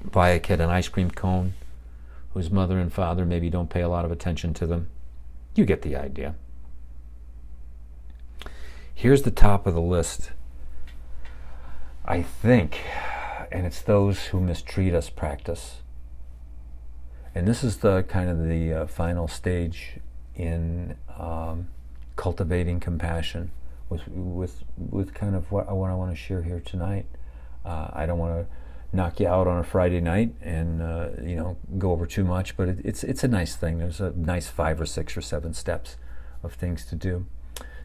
[0.03, 1.53] buy a kid an ice cream cone
[2.33, 4.89] whose mother and father maybe don't pay a lot of attention to them.
[5.55, 6.35] You get the idea.
[8.93, 10.31] Here's the top of the list.
[12.03, 12.81] I think,
[13.51, 15.77] and it's those who mistreat us practice.
[17.33, 19.99] And this is the kind of the uh, final stage
[20.35, 21.69] in um,
[22.15, 23.51] cultivating compassion
[23.89, 27.05] with, with, with kind of what, what I want to share here tonight.
[27.63, 28.55] Uh, I don't want to
[28.95, 32.55] knock you out on a Friday night and uh, you know go over too much,
[32.55, 33.79] but it, it's it's a nice thing.
[33.79, 35.97] There's a nice five or six or seven steps
[36.43, 37.25] of things to do.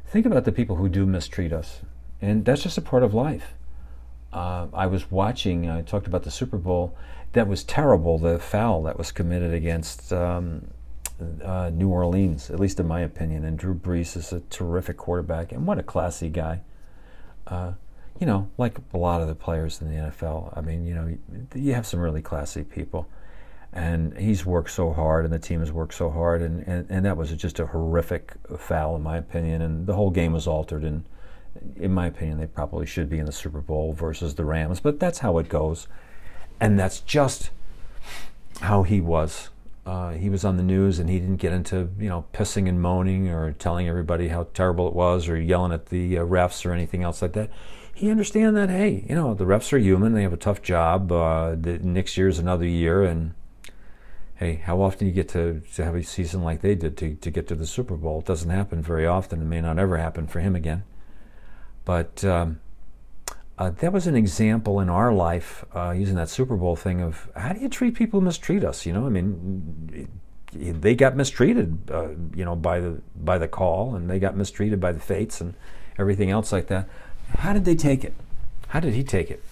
[0.07, 1.81] Think about the people who do mistreat us,
[2.21, 3.55] and that's just a part of life.
[4.33, 5.69] Uh, I was watching.
[5.69, 6.97] I talked about the Super Bowl,
[7.33, 10.69] that was terrible, the foul that was committed against um,
[11.43, 13.45] uh, New Orleans, at least in my opinion.
[13.45, 16.61] And Drew Brees is a terrific quarterback, and what a classy guy.
[17.47, 17.73] Uh,
[18.19, 20.57] you know, like a lot of the players in the NFL.
[20.57, 21.17] I mean, you know,
[21.55, 23.09] you have some really classy people.
[23.73, 27.07] And he's worked so hard, and the team has worked so hard, and, and, and
[27.07, 29.63] that was just a horrific foul, in my opinion.
[29.63, 31.05] And the whole game was altered, and
[31.77, 34.99] in my opinion, they probably should be in the Super Bowl versus the Rams, but
[34.99, 35.87] that's how it goes.
[36.61, 37.51] And that's just
[38.61, 39.51] how he was.
[39.87, 42.81] Uh, he was on the news and he didn't get into, you know, pissing and
[42.81, 46.73] moaning or telling everybody how terrible it was or yelling at the uh, refs or
[46.73, 47.51] anything else like that.
[47.95, 50.13] He understand that, hey, you know, the refs are human.
[50.13, 51.11] They have a tough job.
[51.11, 53.03] Uh, the, next year is another year.
[53.03, 53.35] And
[54.37, 57.15] hey, how often do you get to, to have a season like they did to,
[57.15, 58.21] to get to the Super Bowl?
[58.21, 59.41] It doesn't happen very often.
[59.41, 60.85] It may not ever happen for him again.
[61.85, 62.61] But um,
[63.61, 67.29] uh, that was an example in our life uh, using that Super Bowl thing of
[67.37, 68.87] how do you treat people who mistreat us?
[68.87, 70.09] You know, I mean,
[70.51, 74.81] they got mistreated, uh, you know, by the by the call, and they got mistreated
[74.81, 75.53] by the fates and
[75.99, 76.89] everything else like that.
[77.37, 78.15] How did they take it?
[78.69, 79.45] How did he take it?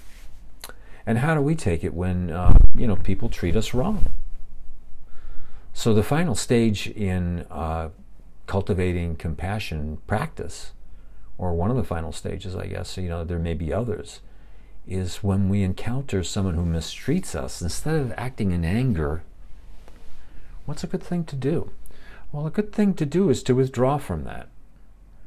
[1.05, 4.07] And how do we take it when uh, you know people treat us wrong?
[5.75, 7.91] So the final stage in uh,
[8.47, 10.73] cultivating compassion practice
[11.39, 14.21] or one of the final stages, I guess, so you know, there may be others,
[14.87, 19.23] is when we encounter someone who mistreats us, instead of acting in anger,
[20.67, 21.71] what's a good thing to do?
[22.33, 24.49] Well, a good thing to do is to withdraw from that.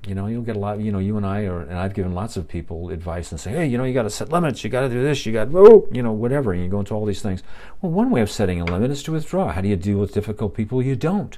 [0.05, 2.13] You know, you'll get a lot, you know, you and I, are, and I've given
[2.13, 4.69] lots of people advice and say, hey, you know, you got to set limits, you
[4.69, 7.05] got to do this, you got, oh, you know, whatever, and you go into all
[7.05, 7.43] these things.
[7.81, 9.51] Well, one way of setting a limit is to withdraw.
[9.51, 10.81] How do you deal with difficult people?
[10.81, 11.37] You don't.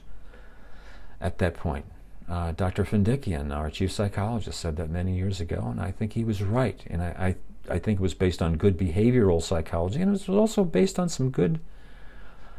[1.23, 1.85] at that point.
[2.33, 2.83] Uh, Dr.
[2.83, 6.83] Fendikian, our chief psychologist, said that many years ago, and I think he was right.
[6.87, 7.35] And I,
[7.69, 10.97] I, I think it was based on good behavioral psychology, and it was also based
[10.97, 11.59] on some good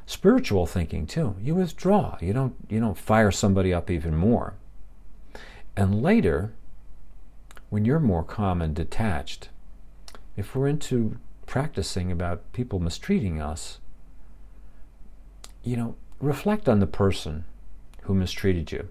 [0.07, 1.35] spiritual thinking too.
[1.43, 2.17] You withdraw.
[2.21, 4.55] You don't you don't fire somebody up even more.
[5.77, 6.53] And later,
[7.69, 9.49] when you're more calm and detached,
[10.37, 13.81] if we're into practicing about people mistreating us,
[15.65, 17.45] you know, reflect on the person
[18.03, 18.89] who mistreated you.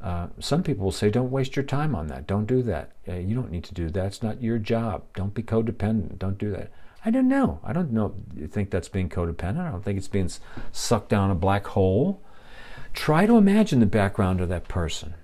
[0.00, 2.26] Uh, some people will say, don't waste your time on that.
[2.26, 2.92] Don't do that.
[3.06, 4.06] Uh, you don't need to do that.
[4.06, 5.02] It's not your job.
[5.14, 6.18] Don't be codependent.
[6.18, 6.70] Don't do that.
[7.04, 7.60] I don't know.
[7.64, 8.14] I don't know.
[8.34, 9.66] You think that's being codependent?
[9.66, 10.30] I don't think it's being
[10.72, 12.22] sucked down a black hole.
[12.92, 15.14] Try to imagine the background of that person.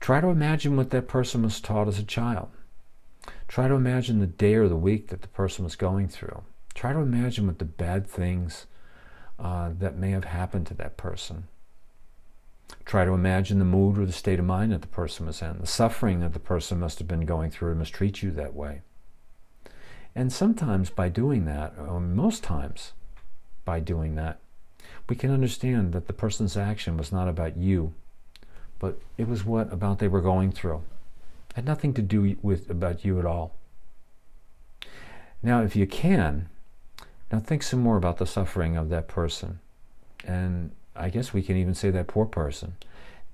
[0.00, 2.48] Try to imagine what that person was taught as a child.
[3.48, 6.42] Try to imagine the day or the week that the person was going through.
[6.74, 8.66] Try to imagine what the bad things
[9.38, 11.48] uh, that may have happened to that person.
[12.84, 15.58] Try to imagine the mood or the state of mind that the person was in,
[15.58, 18.82] the suffering that the person must have been going through and mistreat you that way.
[20.14, 22.92] And sometimes by doing that, or most times
[23.64, 24.38] by doing that,
[25.08, 27.94] we can understand that the person's action was not about you,
[28.78, 30.82] but it was what about they were going through.
[31.50, 33.54] It had nothing to do with about you at all.
[35.42, 36.48] Now, if you can,
[37.30, 39.60] now think some more about the suffering of that person.
[40.24, 42.76] And I guess we can even say that poor person.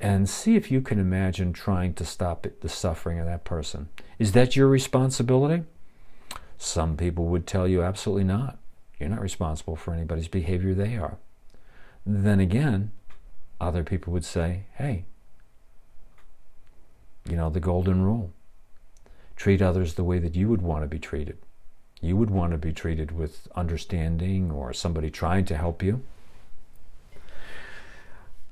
[0.00, 3.88] And see if you can imagine trying to stop it, the suffering of that person.
[4.18, 5.64] Is that your responsibility?
[6.58, 8.58] Some people would tell you absolutely not.
[8.98, 11.16] You're not responsible for anybody's behavior, they are.
[12.04, 12.90] Then again,
[13.60, 15.04] other people would say, hey,
[17.28, 18.30] you know, the golden rule
[19.36, 21.38] treat others the way that you would want to be treated.
[22.00, 26.02] You would want to be treated with understanding or somebody trying to help you.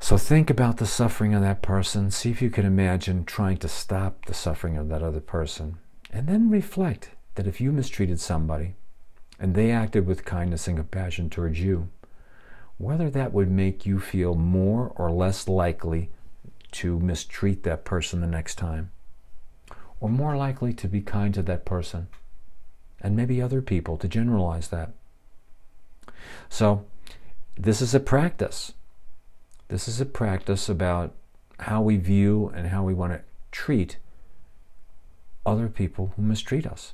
[0.02, 2.10] So think about the suffering of that person.
[2.10, 5.78] See if you can imagine trying to stop the suffering of that other person.
[6.12, 8.74] And then reflect that if you mistreated somebody
[9.38, 11.88] and they acted with kindness and compassion towards you,
[12.78, 16.10] whether that would make you feel more or less likely
[16.72, 18.90] to mistreat that person the next time,
[20.00, 22.08] or more likely to be kind to that person,
[23.00, 24.94] and maybe other people, to generalize that.
[26.48, 26.86] So,
[27.56, 28.72] this is a practice.
[29.72, 31.14] This is a practice about
[31.60, 33.96] how we view and how we want to treat
[35.46, 36.92] other people who mistreat us.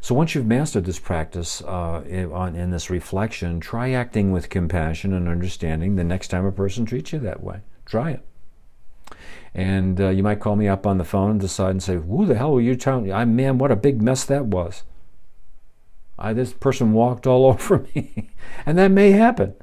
[0.00, 5.12] So once you've mastered this practice uh, in, in, this reflection, try acting with compassion
[5.12, 7.62] and understanding the next time a person treats you that way.
[7.84, 8.24] Try it.
[9.52, 12.26] And uh, you might call me up on the phone and decide and say, "Who
[12.26, 14.84] the hell were you telling I man, what a big mess that was."
[16.16, 18.30] I, this person walked all over me,
[18.64, 19.56] and that may happen.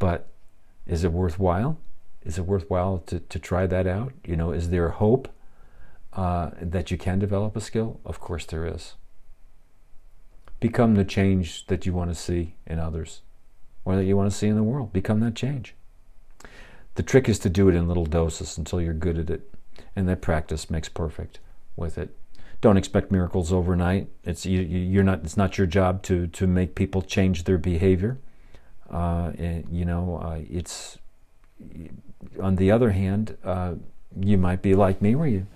[0.00, 0.26] But
[0.84, 1.78] is it worthwhile?
[2.24, 4.12] Is it worthwhile to, to try that out?
[4.24, 5.28] You know, is there hope?
[6.12, 8.00] uh, that you can develop a skill?
[8.04, 8.94] Of course, there is.
[10.58, 13.22] Become the change that you want to see in others
[13.84, 14.92] or that you want to see in the world.
[14.92, 15.74] Become that change.
[16.96, 19.48] The trick is to do it in little doses until you're good at it,
[19.96, 21.38] and that practice makes perfect
[21.76, 22.14] with it.
[22.60, 24.08] Don't expect miracles overnight.
[24.24, 25.20] It's you, are not.
[25.24, 28.18] It's not your job to to make people change their behavior.
[28.90, 30.98] Uh, and, you know, uh, it's
[32.40, 33.74] on the other hand, uh,
[34.18, 35.46] you might be like me, where you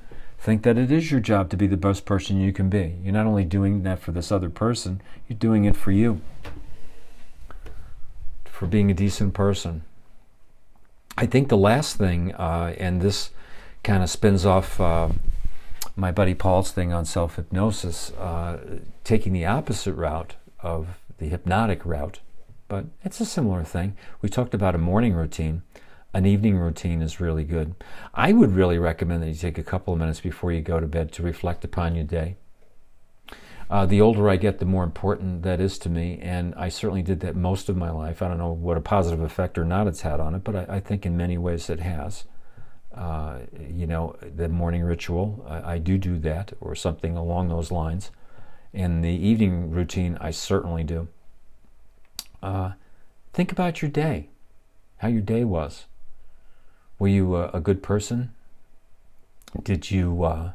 [0.44, 2.96] Think that it is your job to be the best person you can be.
[3.02, 6.20] You're not only doing that for this other person, you're doing it for you,
[8.44, 9.84] for being a decent person.
[11.16, 13.30] I think the last thing, uh, and this
[13.82, 15.08] kind of spins off uh,
[15.96, 18.58] my buddy Paul's thing on self hypnosis, uh,
[19.02, 22.20] taking the opposite route of the hypnotic route,
[22.68, 23.96] but it's a similar thing.
[24.22, 25.62] We talked about a morning routine
[26.14, 27.74] an evening routine is really good.
[28.14, 30.86] I would really recommend that you take a couple of minutes before you go to
[30.86, 32.36] bed to reflect upon your day.
[33.68, 37.02] Uh, the older I get, the more important that is to me, and I certainly
[37.02, 38.22] did that most of my life.
[38.22, 40.76] I don't know what a positive effect or not it's had on it, but I,
[40.76, 42.24] I think in many ways it has.
[42.94, 43.38] Uh,
[43.68, 48.12] you know, the morning ritual, I, I, do do that, or something along those lines.
[48.72, 51.08] And the evening routine, I certainly do.
[52.44, 52.72] Uh,
[53.32, 54.28] think about your day,
[54.98, 55.86] how your day was.
[56.98, 58.32] Were you a, a good person?
[59.62, 60.52] Did you uh,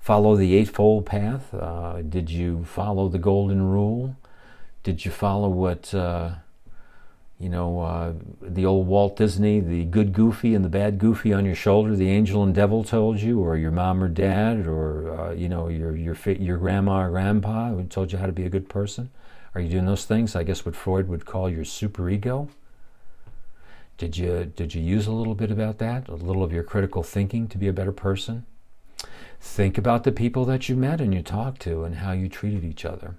[0.00, 1.54] follow the Eightfold Path?
[1.54, 4.16] Uh, did you follow the Golden Rule?
[4.82, 6.30] Did you follow what, uh,
[7.38, 11.46] you know, uh, the old Walt Disney, the good Goofy and the bad Goofy on
[11.46, 15.32] your shoulder, the angel and devil told you, or your mom or dad, or, uh,
[15.34, 18.50] you know, your, your, your grandma or grandpa who told you how to be a
[18.50, 19.10] good person?
[19.54, 20.36] Are you doing those things?
[20.36, 22.48] I guess what Freud would call your superego.
[23.96, 26.08] Did you did you use a little bit about that?
[26.08, 28.46] A little of your critical thinking to be a better person?
[29.40, 32.64] Think about the people that you met and you talked to and how you treated
[32.64, 33.16] each other.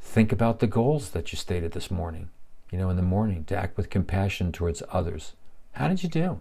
[0.00, 2.30] Think about the goals that you stated this morning,
[2.70, 5.34] you know, in the morning, to act with compassion towards others.
[5.72, 6.40] How did you do?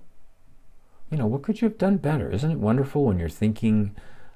[1.12, 2.32] You know, what could you have done better?
[2.32, 3.96] Isn't it wonderful when you're thinking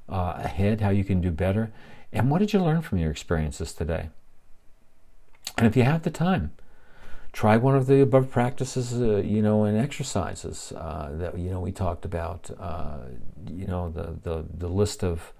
[0.09, 1.71] uh, ahead how you can do better?
[2.13, 4.09] And what did you learn from your experiences today?
[5.57, 6.51] And if you have the time,
[7.31, 11.59] try one of the above practices, uh, you know, and exercises uh, that you know
[11.59, 12.49] we talked about.
[12.59, 12.97] Uh,
[13.49, 15.33] you know, the, the the list of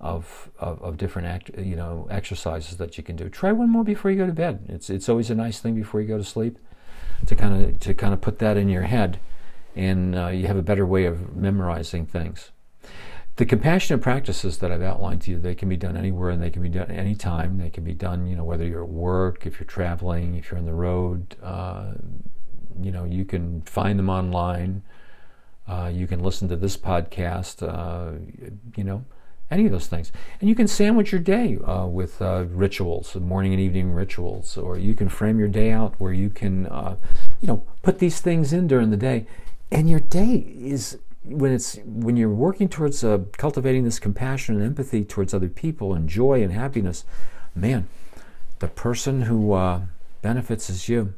[0.00, 3.28] of of, of different act, you know exercises that you can do.
[3.28, 4.66] Try one more before you go to bed.
[4.68, 6.58] It's it's always a nice thing before you go to sleep
[7.26, 9.18] to kind of to kind of put that in your head,
[9.74, 12.50] and uh, you have a better way of memorizing things.
[13.38, 16.50] The compassionate practices that I've outlined to you, they can be done anywhere and they
[16.50, 17.56] can be done anytime.
[17.56, 20.58] They can be done, you know, whether you're at work, if you're traveling, if you're
[20.58, 21.36] on the road.
[21.40, 21.92] Uh,
[22.82, 24.82] you know, you can find them online.
[25.68, 27.62] Uh, you can listen to this podcast.
[27.62, 28.18] Uh,
[28.74, 29.04] you know,
[29.52, 30.10] any of those things,
[30.40, 34.76] and you can sandwich your day uh, with uh, rituals, morning and evening rituals, or
[34.76, 36.96] you can frame your day out where you can, uh,
[37.40, 39.26] you know, put these things in during the day,
[39.70, 44.64] and your day is when it's when you're working towards uh, cultivating this compassion and
[44.64, 47.04] empathy towards other people and joy and happiness,
[47.54, 47.88] man,
[48.60, 49.82] the person who uh,
[50.22, 51.14] benefits is you.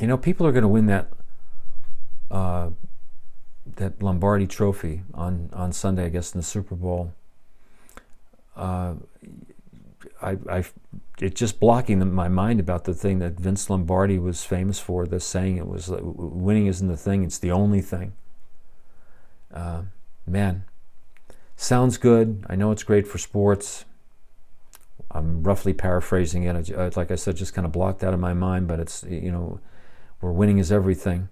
[0.00, 1.10] You know, people are going to win that
[2.30, 2.70] uh,
[3.76, 7.12] that Lombardi Trophy on on Sunday, I guess, in the Super Bowl.
[8.56, 8.94] Uh,
[10.20, 10.64] I, I,
[11.20, 15.06] it's just blocking my mind about the thing that Vince Lombardi was famous for.
[15.06, 18.12] The saying it was, "Winning isn't the thing; it's the only thing."
[19.58, 19.82] Uh,
[20.24, 20.62] man,
[21.56, 22.44] sounds good.
[22.48, 23.84] I know it's great for sports.
[25.10, 26.70] I'm roughly paraphrasing it.
[26.70, 29.32] I, like I said, just kind of blocked out of my mind, but it's, you
[29.32, 29.58] know,
[30.20, 31.28] where winning is everything.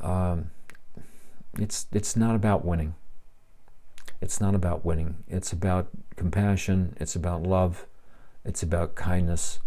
[0.00, 0.50] Um,
[1.58, 2.94] it's, it's not about winning.
[4.20, 5.24] It's not about winning.
[5.26, 6.96] It's about compassion.
[7.00, 7.86] It's about love.
[8.44, 9.58] It's about kindness.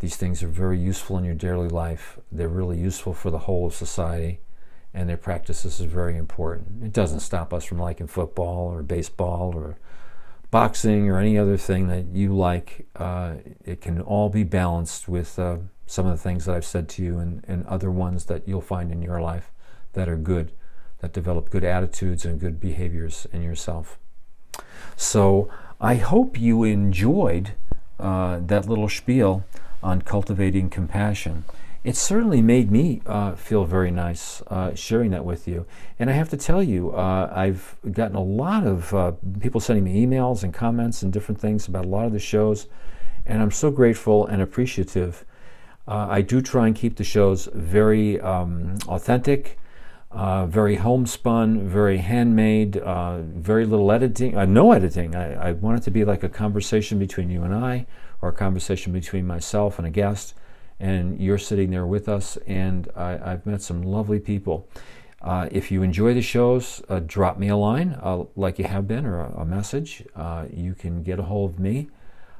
[0.00, 2.18] These things are very useful in your daily life.
[2.32, 4.40] They're really useful for the whole of society
[4.96, 6.82] and their practices is very important.
[6.82, 9.76] It doesn't stop us from liking football or baseball or
[10.50, 12.86] boxing or any other thing that you like.
[12.96, 16.88] Uh, it can all be balanced with uh, some of the things that I've said
[16.90, 19.52] to you and, and other ones that you'll find in your life
[19.92, 20.52] that are good,
[21.00, 23.98] that develop good attitudes and good behaviors in yourself.
[24.96, 27.52] So I hope you enjoyed
[28.00, 29.44] uh, that little spiel
[29.82, 31.44] on cultivating compassion
[31.86, 35.64] it certainly made me uh, feel very nice uh, sharing that with you.
[36.00, 39.84] And I have to tell you, uh, I've gotten a lot of uh, people sending
[39.84, 42.66] me emails and comments and different things about a lot of the shows,
[43.24, 45.24] and I'm so grateful and appreciative.
[45.86, 49.56] Uh, I do try and keep the shows very um, authentic.
[50.10, 52.80] Uh, very homespun, very handmade,
[53.36, 55.14] very little editing, no editing.
[55.14, 57.86] I, I want it to be like a conversation between you and I,
[58.22, 60.32] or a conversation between myself and a guest
[60.78, 64.68] and you're sitting there with us, and I, have met some lovely people.
[65.22, 68.86] Uh, if you enjoy the shows, uh, drop me a line uh, like you have
[68.86, 70.04] been or a, a message.
[70.14, 71.88] Uh, you can get a hold of me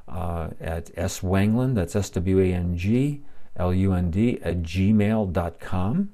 [0.08, 3.22] uh, at swanglund, that's S W A N G
[3.56, 6.10] L U N D, at gmail.com.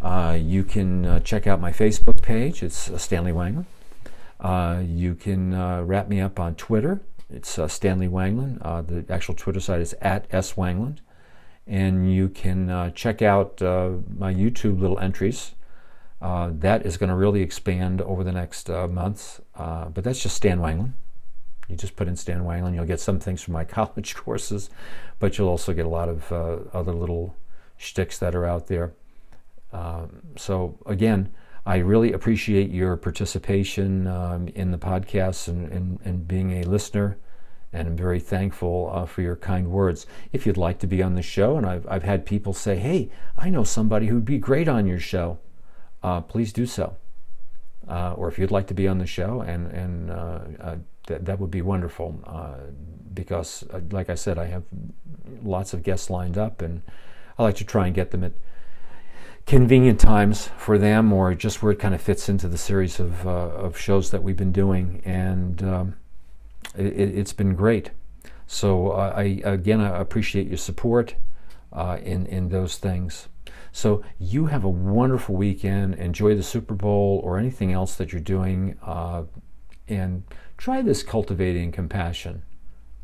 [0.00, 3.66] Uh, you can check out my Facebook page, it's Stanley Wanglund.
[4.88, 7.00] you can wrap me up on Twitter,
[7.30, 8.86] it's Stanley Wanglund.
[8.88, 10.98] the actual Twitter site is at S Wanglund
[11.72, 15.52] and you can uh, check out uh, my YouTube little entries.
[16.20, 20.22] Uh, that is going to really expand over the next uh, months, uh, but that's
[20.22, 20.92] just Stan Wanglund.
[21.68, 24.68] You just put in Stan Wanglund, you'll get some things from my college courses,
[25.18, 27.34] but you'll also get a lot of uh, other little
[27.78, 28.92] shticks that are out there.
[29.72, 31.32] Um, so again,
[31.64, 37.16] I really appreciate your participation um, in the podcast and, and, and being a listener
[37.72, 40.06] and I'm very thankful uh, for your kind words.
[40.32, 43.10] If you'd like to be on the show, and I've, I've had people say, hey,
[43.36, 45.38] I know somebody who'd be great on your show,
[46.02, 46.96] uh, please do so.
[47.88, 51.24] Uh, or if you'd like to be on the show, and, and uh, uh, that,
[51.24, 52.54] that would be wonderful uh,
[53.12, 54.62] because, like I said, I have
[55.42, 56.82] lots of guests lined up, and
[57.38, 58.32] I like to try and get them at
[59.46, 63.26] convenient times for them or just where it kind of fits into the series of,
[63.26, 65.02] of shows that we've been doing.
[65.04, 65.96] And um,
[66.76, 67.90] it, has been great.
[68.46, 71.14] So uh, I again I appreciate your support
[71.72, 73.28] uh, in in those things.
[73.72, 75.94] So you have a wonderful weekend.
[75.94, 79.22] Enjoy the Super Bowl or anything else that you're doing, uh,
[79.88, 80.24] and
[80.58, 82.42] try this cultivating compassion.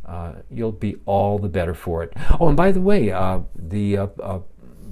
[0.04, 2.12] Uh, you'll be all the better for it.
[2.40, 4.40] Oh, and by the way, uh, the uh,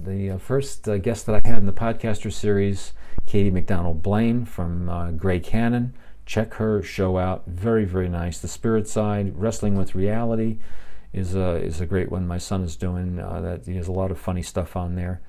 [0.05, 2.93] the first guest that I had in the podcaster series,
[3.27, 5.95] Katie McDonald Blaine from Grey Cannon.
[6.27, 7.45] Check her show out.
[7.47, 8.39] Very, very nice.
[8.39, 10.59] The spirit side, wrestling with reality,
[11.13, 12.27] is a is a great one.
[12.27, 13.67] My son is doing uh, that.
[13.67, 15.23] He has a lot of funny stuff on there,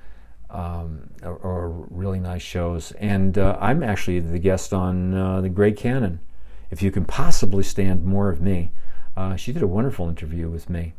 [0.49, 2.91] um, or, or, really nice shows.
[2.93, 6.19] And uh, I'm actually the guest on uh, the Grey Cannon.
[6.71, 8.71] If you can possibly stand more of me,
[9.37, 10.93] she did a wonderful interview with me.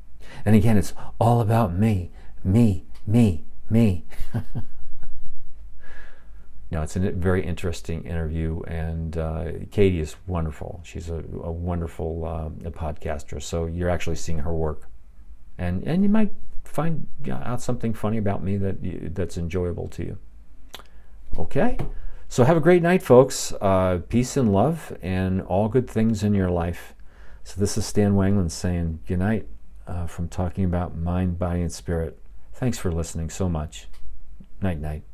[0.45, 2.11] And again, it's all about me,
[2.45, 4.05] me, me, me.
[6.71, 10.81] no, it's a very interesting interview, and uh, Katie is wonderful.
[10.85, 14.89] She's a, a wonderful uh, a podcaster, so you're actually seeing her work,
[15.57, 16.33] and and you might
[16.65, 20.19] find out something funny about me that you, that's enjoyable to you.
[21.39, 21.79] Okay,
[22.29, 23.55] so have a great night, folks.
[23.63, 26.95] Uh, peace and love, and all good things in your life.
[27.45, 29.47] So this is Stan Wanglund saying good night
[29.87, 32.19] uh, from talking about mind, body, and spirit.
[32.53, 33.87] Thanks for listening so much.
[34.61, 35.08] Night, night.